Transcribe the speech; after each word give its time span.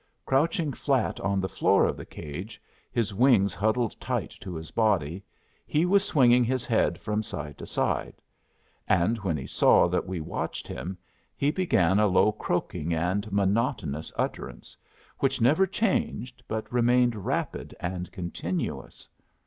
Crouching 0.25 0.73
flat 0.73 1.19
on 1.19 1.39
the 1.39 1.47
floor 1.47 1.85
of 1.85 1.95
the 1.95 2.07
cage, 2.07 2.59
his 2.91 3.13
wings 3.13 3.53
huddled 3.53 3.95
tight 3.99 4.31
to 4.39 4.55
his 4.55 4.71
body, 4.71 5.23
he 5.67 5.85
was 5.85 6.03
swinging 6.03 6.43
his 6.43 6.65
head 6.65 6.99
from 6.99 7.21
side 7.21 7.55
to 7.59 7.67
side; 7.67 8.15
and 8.87 9.19
when 9.19 9.37
he 9.37 9.45
saw 9.45 9.87
that 9.87 10.07
we 10.07 10.19
watched 10.19 10.67
him, 10.67 10.97
he 11.37 11.51
began 11.51 11.99
a 11.99 12.07
low 12.07 12.31
croaking 12.31 12.95
and 12.95 13.31
monotonous 13.31 14.11
utterance, 14.15 14.75
which 15.19 15.39
never 15.39 15.67
changed, 15.67 16.41
but 16.47 16.73
remained 16.73 17.13
rapid 17.23 17.75
and 17.79 18.11
continuous. 18.11 19.07